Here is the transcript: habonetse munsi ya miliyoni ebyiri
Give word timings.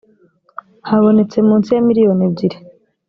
habonetse 0.89 1.37
munsi 1.47 1.69
ya 1.75 1.81
miliyoni 1.87 2.23
ebyiri 2.27 2.57